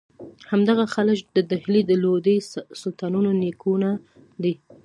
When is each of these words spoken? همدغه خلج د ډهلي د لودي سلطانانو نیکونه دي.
همدغه 0.51 0.83
خلج 0.95 1.19
د 1.35 1.37
ډهلي 1.49 1.81
د 1.85 1.91
لودي 2.03 2.37
سلطانانو 2.81 3.31
نیکونه 3.41 3.89
دي. 4.43 4.53